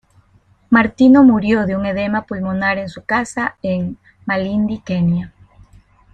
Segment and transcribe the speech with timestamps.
[0.71, 5.31] Martino murió de un edema pulmonar en su casa en Malindi, Kenia.